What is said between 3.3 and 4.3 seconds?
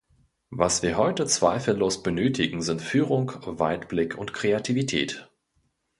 Weitblick